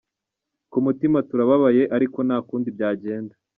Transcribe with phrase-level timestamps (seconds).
[0.71, 3.33] Ku mutima turababaye ariko nta kundi byagenda.